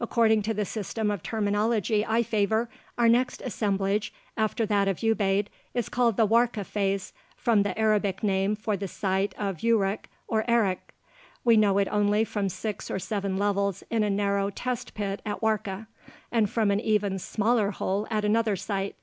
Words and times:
According 0.00 0.40
to 0.44 0.54
the 0.54 0.64
system 0.64 1.10
of 1.10 1.22
terminology 1.22 2.02
I 2.02 2.22
favor, 2.22 2.70
our 2.96 3.06
next 3.06 3.42
"assemblage" 3.42 4.14
after 4.34 4.64
that 4.64 4.88
of 4.88 5.00
Ubaid 5.02 5.48
is 5.74 5.90
called 5.90 6.16
the 6.16 6.26
Warka 6.26 6.64
phase, 6.64 7.12
from 7.36 7.64
the 7.64 7.78
Arabic 7.78 8.22
name 8.22 8.56
for 8.56 8.78
the 8.78 8.88
site 8.88 9.34
of 9.36 9.62
Uruk 9.62 10.08
or 10.26 10.50
Erich. 10.50 10.94
We 11.44 11.58
know 11.58 11.76
it 11.76 11.88
only 11.90 12.24
from 12.24 12.48
six 12.48 12.90
or 12.90 12.98
seven 12.98 13.36
levels 13.36 13.84
in 13.90 14.02
a 14.02 14.08
narrow 14.08 14.48
test 14.48 14.94
pit 14.94 15.20
at 15.26 15.42
Warka, 15.42 15.86
and 16.32 16.48
from 16.48 16.70
an 16.70 16.80
even 16.80 17.18
smaller 17.18 17.70
hole 17.70 18.06
at 18.10 18.24
another 18.24 18.56
site. 18.56 18.96